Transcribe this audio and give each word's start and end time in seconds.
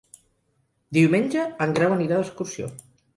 Diumenge 0.97 1.43
en 1.65 1.75
Grau 1.81 1.93
anirà 1.99 2.17
d'excursió. 2.21 2.71